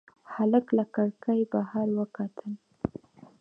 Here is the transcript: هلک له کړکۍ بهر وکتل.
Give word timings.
هلک 0.33 0.65
له 0.77 0.83
کړکۍ 0.95 1.41
بهر 1.51 1.87
وکتل. 1.99 2.51